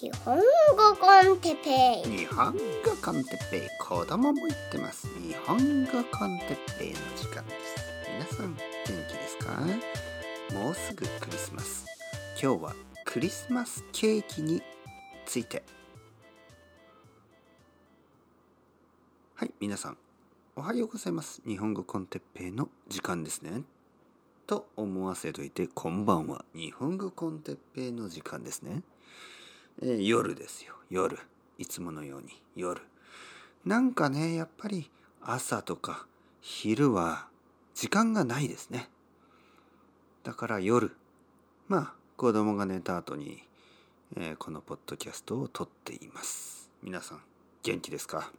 [0.00, 0.42] 日本語
[1.00, 2.18] コンテッペイ。
[2.18, 2.58] 日本語
[3.04, 3.60] コンテッペイ。
[3.80, 5.08] 子供も言ってます。
[5.18, 7.74] 日本語コンテッペイの時間です。
[8.12, 9.60] 皆さん元気ですか？
[10.54, 11.84] もうすぐクリスマス。
[12.40, 14.62] 今日はクリスマスケーキに
[15.26, 15.64] ついて。
[19.34, 19.98] はい皆さん。
[20.54, 21.42] おはようございます。
[21.44, 23.62] 日本語コンテッペイの時間ですね。
[24.46, 26.44] と思わせといてこんばんは。
[26.54, 28.84] 日本語コンテッペイの時間ですね。
[29.80, 30.74] え、夜ですよ。
[30.90, 31.18] 夜。
[31.58, 32.28] いつものように。
[32.56, 32.80] 夜。
[33.64, 36.06] なんかねやっぱり朝とか
[36.40, 37.26] 昼は
[37.74, 38.88] 時間がないですね。
[40.22, 40.96] だから夜。
[41.68, 43.42] まあ子供が寝た後に、
[44.16, 46.70] えー、このポッドキャストを撮っています。
[46.82, 47.20] 皆さん
[47.62, 48.30] 元気ですか？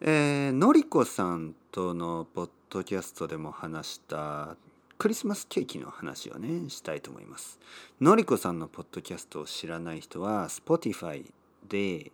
[0.00, 4.56] えー、のりこさんとのポッドキャストでも話した
[4.98, 7.58] クリスマスケーキの話をねしたいと思います。
[8.00, 11.30] のりこさんのポッドキャストを知らない人は Spotify
[11.68, 12.12] で、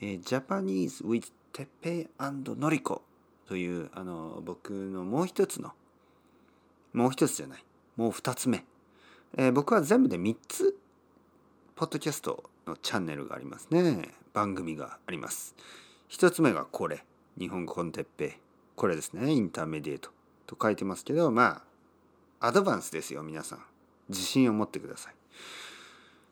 [0.00, 3.02] えー、Japanese with てっぺいのりこ
[3.46, 5.72] というあの僕のもう一つの
[6.92, 7.64] もう一つじゃない
[7.96, 8.64] もう二つ目、
[9.36, 10.76] えー、僕は全部で3つ
[11.76, 14.08] ポッドキャストのチャンネルがありますね。
[14.32, 15.54] 番組があります。
[16.08, 17.04] 一つ目がこれ。
[17.38, 18.40] 日本語コンテッペイ。
[18.74, 19.30] これですね。
[19.30, 20.10] Intermediate
[20.46, 21.62] と書いてますけどまあ
[22.40, 23.64] advance ですよ皆さん。
[24.08, 25.14] 自信を持ってください。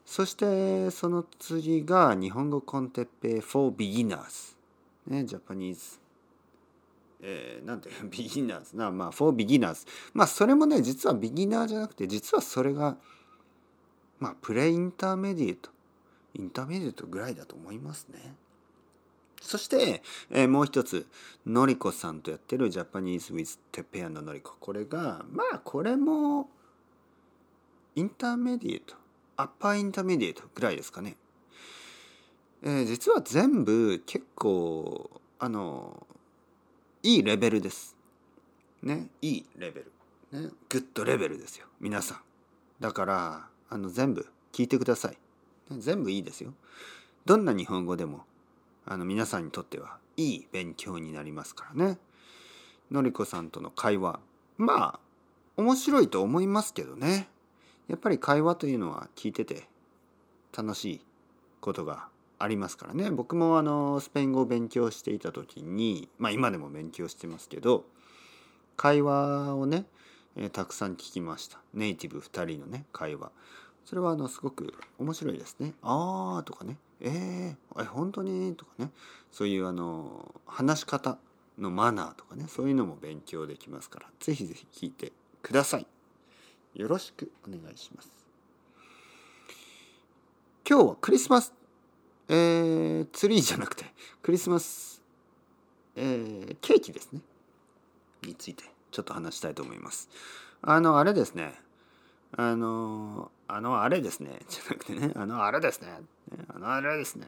[0.04, 4.54] そしてその次が日本語コンテッペイ for beginners
[5.06, 5.98] ね Japanese。
[7.20, 8.76] えー、なんて beginners。
[8.76, 12.96] なまあ for beginners まあそれもね実はビギナーじゃなくて実はそれが
[14.18, 15.70] まあ pre-intermediate
[16.34, 18.36] Intermediate ぐらいだと思いますね。
[19.44, 21.06] そして、えー、もう一つ、
[21.46, 24.56] のりこさんとやってる Japanese with Teppei and Noriko。
[24.58, 26.48] これが、まあ、これも、
[27.94, 31.16] intermediate、upper intermediate ぐらいですかね。
[32.62, 36.06] えー、実は全部結構、あの、
[37.02, 37.96] いいレベルです。
[38.82, 39.82] ね、いいレベ
[40.32, 40.40] ル。
[40.40, 41.66] ね、 good level ですよ。
[41.80, 42.20] 皆さん。
[42.80, 45.18] だから、あの、全部聞いてください。
[45.70, 46.54] 全部いいですよ。
[47.26, 48.24] どんな日本語でも
[48.86, 51.98] あの皆さんにとってはいい勉強になりますからね。
[52.90, 54.20] のりこさんとの会話。
[54.56, 55.00] まあ
[55.56, 57.28] 面白いと思いますけどね。
[57.88, 59.68] やっぱり会話というのは聞いてて
[60.56, 61.00] 楽しい
[61.60, 62.08] ことが
[62.38, 63.10] ありますからね。
[63.10, 67.84] 僕もあのスペイン語を勉強していた時にまあ今でも勉強してますけど
[68.76, 69.86] 会話をね、
[70.36, 71.58] えたくさん聞きました。
[71.72, 73.30] ネイティブ2人のね会話。
[73.84, 75.74] それはあのすごく面白いですね。
[75.82, 78.56] あーとかね、えー、え、本当に？
[78.56, 78.90] とかね、
[79.30, 81.18] そういうあの話し方
[81.58, 85.86] のマナーとかね、そういうのも勉強できますから、ぜひぜひ聞いてください。
[86.74, 88.08] よろしくお願いします。
[90.66, 91.52] 今日はクリスマス、
[92.28, 93.84] えー、ツリーじゃなくて、
[94.22, 95.02] クリスマス、
[95.94, 97.20] えー、ケーキですね。
[98.22, 100.08] についてちょっと話したいと思います。
[100.62, 101.60] あの、あれですね、
[102.36, 105.88] あの、あのあれですね、じゃなくてね、あのあれですね、
[106.54, 107.26] あのあれですね。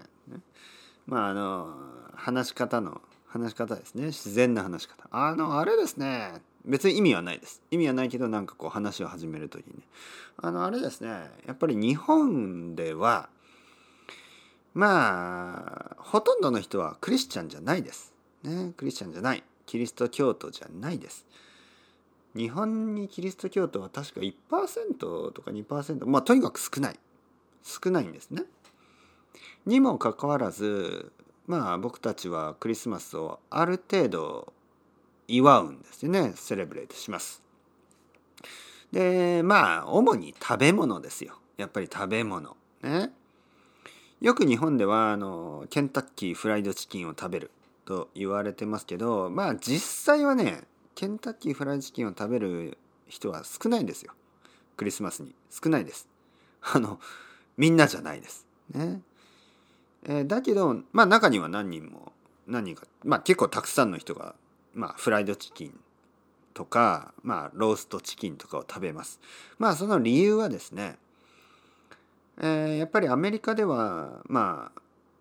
[1.06, 1.74] まああの、
[2.14, 4.06] 話し方の、話し方ですね。
[4.06, 5.06] 自然な話し方。
[5.10, 6.32] あのあれですね。
[6.64, 7.62] 別に意味はないです。
[7.70, 9.82] 意味はないけど、なんかこう話を始めるときにね。
[10.38, 11.08] あのあれですね。
[11.46, 13.28] やっぱり日本では、
[14.74, 18.12] まあ、ほとんどの人はクリスチャンじゃないです。
[18.42, 19.42] ね、クリスチャンじゃない。
[19.64, 21.24] キリスト教徒じゃないです。
[22.36, 24.98] 日本にキリスト教徒は確か1%
[25.32, 26.98] とか2%まあとにかく少ない
[27.62, 28.44] 少ないんですね。
[29.64, 31.10] にもかかわらず
[31.46, 34.52] まあ僕たちはクリスマスをある程度
[35.28, 37.42] 祝うんですよねセレブレートします。
[38.92, 43.12] でまあ主に食べ物ですよやっぱり食べ物ね。
[44.20, 47.50] よく日本ではあのケンタッキーフライドチキンを食べる
[47.84, 50.62] と言われてますけどまあ実際はね
[50.96, 54.14] ケンタッキーフライチキンを食べる人は少ないんですよ。
[54.78, 55.34] クリスマスに。
[55.50, 56.08] 少ないです。
[56.62, 56.98] あの
[57.58, 58.46] みんなじゃないです。
[58.72, 59.02] ね。
[60.04, 62.12] えー、だけどまあ中には何人も
[62.46, 64.34] 何人かまあ結構たくさんの人が
[64.72, 65.78] まあフライドチキン
[66.54, 69.20] とかまあローストチキンとかを食べます。
[69.58, 70.96] まあその理由はですね
[72.38, 74.72] えー、やっぱりアメリカではま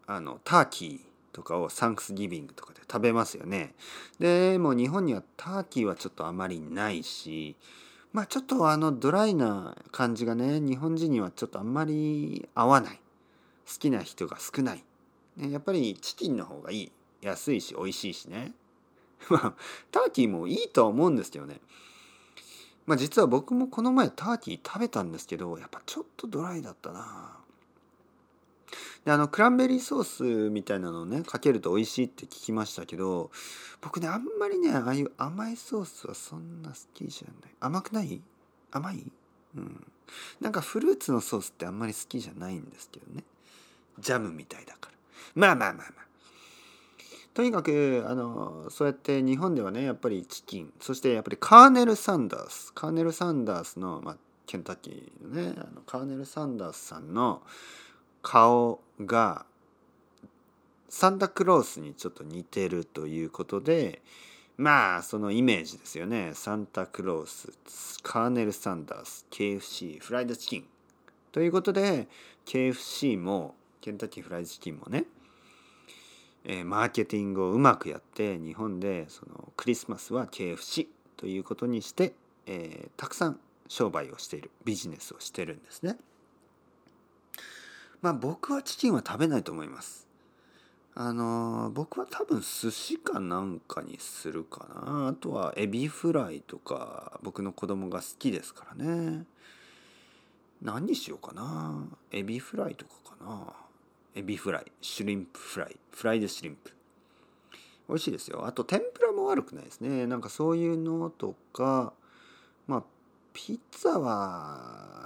[0.08, 3.76] ああのターキーとかをサンクスギビングとかで食べますよね。
[4.20, 7.58] でも日本にはターキーはちょっとあまりないし
[8.14, 13.02] まあちょっとあのドライな感じがね日本人にはちょっとあんまり合わない。
[13.68, 14.84] 好きな人が少ない、
[15.36, 16.92] ね、やっぱりチキンの方がいい。
[17.22, 18.54] 安いし美味しいしね。
[19.30, 19.54] まあ
[19.92, 21.60] ターキーもいいとは思うんですけどね。
[22.86, 27.45] まあ実は僕もこの前ターキー食べたんですけどやっぱちょっとドライだったな。
[29.06, 33.30] であのクランベリーソースみたいなのをねかけると美味しいって聞きましたけど
[33.82, 37.52] 僕ねあんまりねああいう甘いソースはそんな好きじゃない。
[37.60, 38.20] 甘くない？
[38.72, 39.06] 甘い？
[39.56, 39.86] うん。
[40.42, 43.24] なんかフルーツのソースってあんまり好きじゃないんですけどね。
[44.00, 44.98] ジャムみたいだから。
[45.36, 46.06] まあまあまあまあ。
[47.36, 50.74] とにかくあのそうやって日本ではねやっぱりチキン。
[50.82, 52.74] そしてやっぱりカーネル・サンダース。
[52.74, 54.18] カーネル・サンダースの、まあ、
[54.48, 57.44] ケンタッキーのねあのカーネル・サンダースさんの
[58.26, 59.46] 顔が
[60.90, 64.02] サンタクロースにちょっと似てるということで
[64.58, 67.52] まあそのイメージですよねサンタクロース
[68.02, 70.66] カーネル・サンダース KFC フライドチキン
[71.32, 72.08] ということで
[72.48, 75.06] KFC もケンタッキーフライドチキンもね、
[76.46, 82.14] え、マーケティングをうまくやって日本でそのクリスマスは KFC ということにして、
[82.48, 85.98] えー、たくさん商売をしているビジネスをしてるんですね。
[88.06, 90.08] まあ僕はチキンは食べないと思います。
[90.94, 95.08] あの僕は多分寿司かなんかにするかな。
[95.08, 99.26] あとはエビフライとか僕の子供が好きですからね。
[100.62, 101.88] 何にしようかな。
[102.12, 103.54] エビフライとかかな。
[104.14, 104.72] エビフライ。
[104.84, 105.76] Shrimp fry。
[105.90, 106.72] Fried shrimp。
[107.90, 108.46] 美味しいですよ。
[108.46, 110.06] あと天ぷらも悪くないですね。
[110.06, 111.92] なんかそういうのとか。
[112.68, 112.84] まあ
[113.34, 115.05] ピザは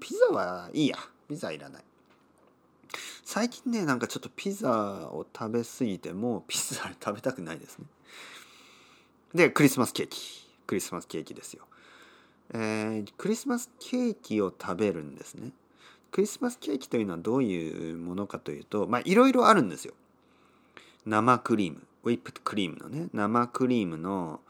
[0.00, 0.98] ピザはいいや。
[1.28, 1.84] ピザいらない。
[3.24, 4.70] 最近ねなんかちょっとピザ
[5.08, 7.86] を食べ過ぎてもピザ食べたくないですね。
[9.34, 10.46] でクリスマスケーキ。
[10.66, 11.64] クリスマスケーキですよ。
[12.52, 15.52] えー、クリスマスケーキを食べるんですね。
[16.12, 19.94] クリスマスケーキというのはどういうものかというとまあいろいろあるんですよ。
[21.06, 21.82] 生クリーム。
[22.04, 23.08] ウィップクリームのね。
[23.12, 24.40] 生クリームの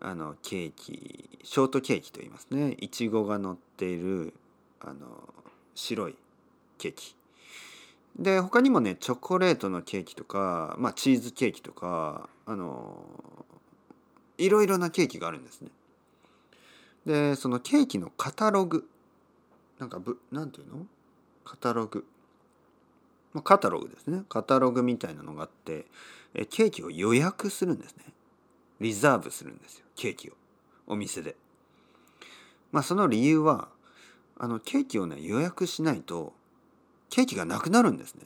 [0.00, 1.30] あのケーキ。
[1.42, 2.76] ショートケーキと言いますね。
[2.80, 4.34] いちごが乗っている
[4.86, 5.34] あの
[5.74, 6.16] 白い
[6.78, 7.14] ケーキ。
[8.18, 13.44] で他にもねチョコレートのケーキとか、まあ、チーズケーキとかあの
[14.38, 15.68] いろいろなケーキがあるんですね。
[17.04, 18.88] でそのケーキのカタログ
[19.78, 20.86] なんかぶなんていうの？
[21.44, 22.06] カタログ、
[23.34, 24.22] ま、カタログですね。
[24.28, 25.86] カタログみたいなのがあって
[26.32, 28.04] えケーキを予約するんですね。
[28.80, 30.32] リザーブするんですよケーキを。
[30.86, 31.36] お店で。
[32.72, 33.68] まあその理由は
[34.38, 36.32] あのケーキをね予約しないと
[37.10, 38.22] ケーキがなくなるんですね。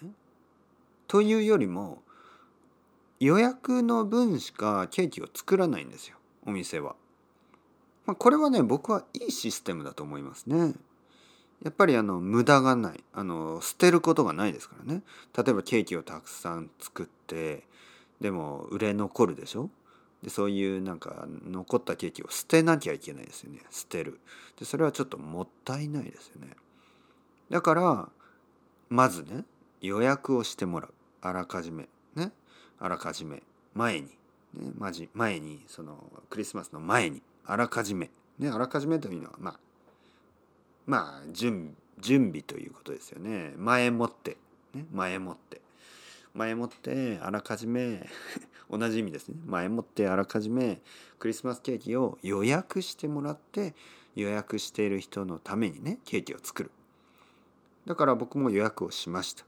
[1.07, 2.03] というよりも
[3.19, 6.17] 予約の分しかケーキを作らないんですよ
[6.47, 6.97] お店は。
[8.07, 10.75] まあ、これはね僕はいいシステムだと思いますね。
[11.63, 15.03] やっぱりあの無駄がないあの捨てることがないですからね
[15.37, 17.65] 例えばケーキをたくさん作って
[18.19, 19.69] でも売れ残るでしょ？
[20.23, 23.61] でそういうなんか残ったケーキを捨てなきゃいけないですよね。
[23.71, 24.21] 捨てる。
[24.59, 26.57] でそれはちょっともったいないですよね。
[27.49, 28.09] だから
[28.89, 29.45] まずね
[29.81, 30.95] 予約をしてもらう。
[31.23, 31.89] あらかじめ。
[32.15, 32.33] ね。
[32.79, 33.43] あらかじめ。
[33.75, 34.09] 前に、
[34.55, 35.97] ね、まじ前にその
[36.29, 37.23] クリスマスの前に。
[37.47, 38.11] あらかじめ。
[38.39, 38.51] ね。
[38.51, 39.59] あらかじめというのはまあ
[40.87, 43.55] まあ準準備ということですよね。
[43.57, 44.37] 前もって、
[44.75, 45.61] ね、前もって。
[46.35, 48.09] 前もってあらかじめ
[48.71, 49.37] 同じ意味ですね。
[49.47, 50.81] 前もってあらかじめ
[51.19, 53.75] クリスマスケーキを予約してもらって
[54.15, 56.71] 予約している人のためにねケーキを作る。
[57.87, 59.45] だから僕も予約をしました。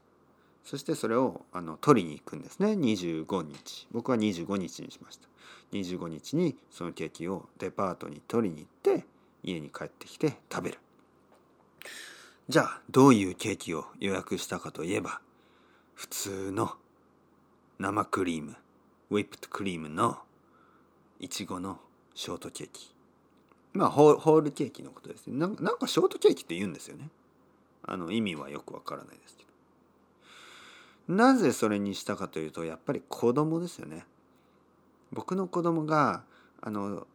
[0.63, 2.71] そしてそれをあの取りに行くんですね。
[2.71, 3.87] 25日。
[3.91, 5.27] 僕は25日にしました。
[5.71, 9.05] 25日にそのケーキをデパートに取りに行って
[9.43, 10.79] 家に帰ってきて食べる。
[12.49, 15.21] じゃあどういうケーキを予約したかといえば
[15.95, 16.73] 普通の
[17.79, 18.55] 生クリーム
[19.09, 20.17] ウィップトクリームの
[21.19, 21.79] いちごの
[22.15, 22.93] ショートケーキ。
[23.73, 25.37] まあホールケーキのことですね。
[25.37, 27.09] なんかショートケーキって言うんですよね。
[27.85, 29.45] あの意味はよくわからないですけ
[31.07, 31.15] ど。
[31.15, 34.05] なぜそれにしたかというとやっぱり子供ですよね。
[35.11, 36.23] 僕の子供が
[36.61, 37.07] あの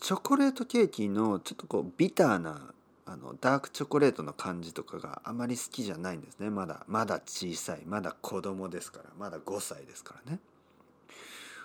[0.00, 2.74] チョコレートケーキのちょっとこうビターな
[3.04, 6.50] あのダークチョコレートの感じとかがあまり好きじゃないんですね。
[6.50, 7.82] まだまだ小さい。
[7.84, 9.04] まだ子供ですから。
[9.18, 10.38] まだ5歳ですからね。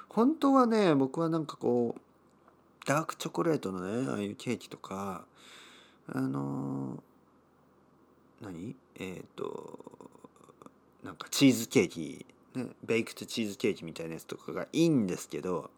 [0.09, 2.01] 本当はね僕はなんかこう
[2.87, 5.25] ダークチョコレートのねああいうケーキとか
[6.11, 7.03] あの
[8.41, 8.75] 何？
[8.95, 9.79] えっ、ー、と
[11.03, 12.25] なんかチーズケーキ、
[12.55, 15.69] ね、ベイクトチーズケーキみたいなやつとかがいいんですけど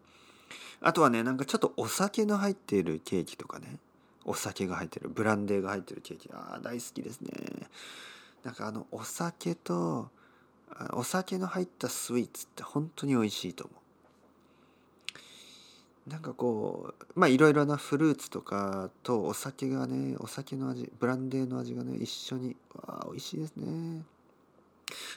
[0.80, 3.76] あとはねなんかちょっとお酒の入っているケーキとかね。
[4.24, 6.30] お酒が入ってるブランデーが入ってるケーキ。
[6.32, 7.30] ああ大好きですね。
[8.44, 10.10] なんかあのお酒と
[10.92, 13.74] お酒の入ったスイーツって本当に美味しいと思
[16.06, 16.10] う。
[16.10, 24.02] なんかこうまあいろいろなフルーツとかとお酒がねお酒の味ブランデーの味がね一緒にわあ美味しいですね。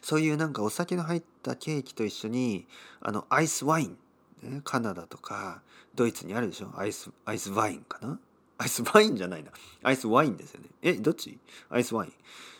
[0.01, 2.67] そういうなんかお酒の入ったケーキと一緒に
[3.01, 3.97] あのアイスワイン、
[4.43, 5.61] ね、カナダとか
[5.95, 6.71] ドイツにあるでしょ？
[6.75, 8.19] アイスアイスワインかな？
[8.57, 9.51] アイスワインじゃないな。
[9.81, 10.67] アイスワインですよね。
[10.81, 11.37] えどっち？
[11.69, 12.13] アイスワイン。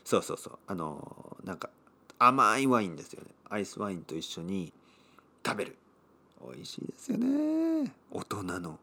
[0.03, 0.59] そうそうそう。
[0.67, 1.69] あのなんか
[2.19, 3.27] 甘いワインですよね。
[3.49, 4.73] アイスワインと一緒に
[5.45, 5.77] 食べる。
[6.45, 7.91] 美味しいですよね。
[8.11, 8.79] 大人の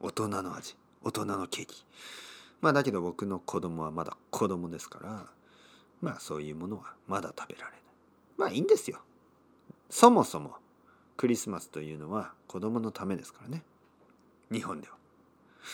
[0.00, 0.76] 大人の味。
[1.04, 1.84] 大人のケーキ。
[2.60, 5.26] まあだけど僕の子供はまだ子供ですから
[6.00, 7.80] まあそういうものはまだ食べられない。
[8.38, 9.00] まあいいんですよ。
[9.90, 10.54] そもそも
[11.16, 13.62] クリスマスというのは子供のためですからね。
[14.50, 14.94] 日本では。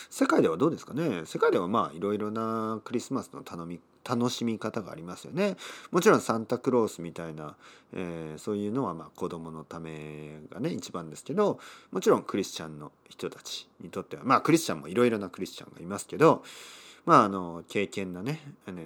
[0.09, 1.23] 世界ではどうですかね？
[1.25, 5.55] 世界ではまあいろいろなクリスマスの頼み楽しみ方がありますよね。
[5.91, 7.55] もちろんサンタクロースみたいな、
[7.93, 11.59] えー、そういうのはまあ子供のためがね一番ですけど
[11.91, 16.43] もちろんクリスチャンの人たちにとってはまあクリスチャンもいろいろなクリスチャンがいますけど
[17.05, 18.77] まああの経験なね、あの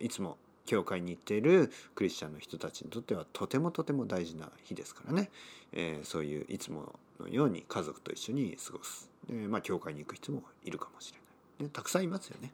[0.00, 5.30] いつも教会に行っているクリスチャンの人たちにとってはとてもとても大事な日ですからね、
[5.72, 9.08] えー、そういういつものように家族と一緒に過ごす。
[9.28, 11.24] でまあ教会に行く人もいるかもしれな
[11.60, 12.52] い、ね、たくさんいますよね。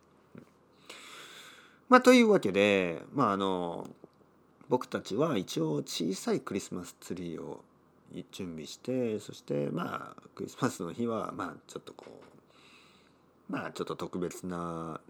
[1.88, 3.86] まあというわけでまああの
[4.68, 7.62] 僕たちは一応小さいクリスマスツリーを
[8.30, 12.06] 準備してそしてまあクリスマスの日はまあちょっとこ
[13.50, 15.00] うまあちょっと特別な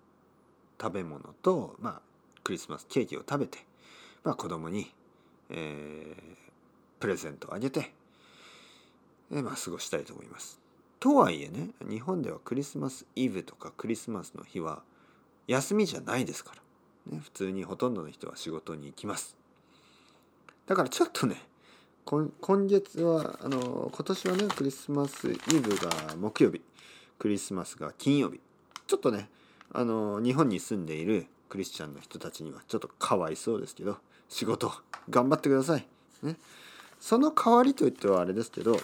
[0.81, 2.12] 食べ物とまあ
[2.45, 3.59] クリスマスケーキを食べて、
[4.25, 4.93] まあ、子供に、
[5.51, 6.17] えー、
[7.01, 7.93] プレゼントをあげて、
[9.31, 10.61] えー、まあ、過ごしたいと思います。
[11.01, 14.83] とはいえね日本ではクリスマスイブとかクリスマスの日は
[15.49, 16.53] 休みじゃないですか
[17.07, 19.37] ら、ね、普通にほとんどの人は仕事に行きます。
[20.67, 21.37] だからちょっとね
[22.05, 22.31] 今
[22.67, 26.61] 月はあの今年はねクリスマスイブが木曜日
[27.19, 28.41] クリスマスが金曜日
[28.87, 29.29] ちょっとね
[29.73, 33.99] あの日本に住んでいるクリスチャンの人たちにはちょっとかわいそうですけど
[34.31, 34.73] 仕事
[35.11, 35.87] 頑張ってください。
[36.23, 36.37] ね、
[36.99, 38.79] その代わりといってはあれですけど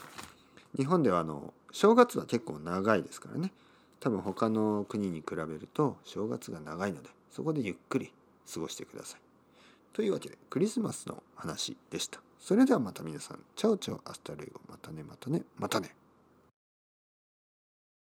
[0.76, 3.52] 日本ではあの正月は結構長いですからね
[4.00, 8.12] 多分他の国に比べると正月が長いのでそこでゆっくり
[8.52, 9.20] 過ごしてください。
[9.94, 12.20] というわけでクリスマスの話でした。
[12.38, 15.86] それではまた皆さん ciao ciao hasta luego またねまたねまたね。
[15.86, 16.07] またね